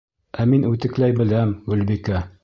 Ә 0.43 0.45
мин 0.53 0.63
үтекләй 0.69 1.13
беләм, 1.19 1.51
Гөлбикә! 1.73 2.23